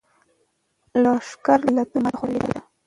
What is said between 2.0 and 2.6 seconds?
ماتې خوړلې ده.